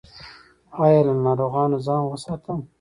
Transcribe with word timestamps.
ایا 0.83 1.01
له 1.07 1.13
ناروغانو 1.25 1.77
ځان 1.85 2.01
وساتم؟ 2.05 2.59